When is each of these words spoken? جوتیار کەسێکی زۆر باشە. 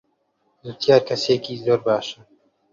جوتیار 0.63 1.01
کەسێکی 1.09 1.61
زۆر 1.65 1.79
باشە. 1.85 2.19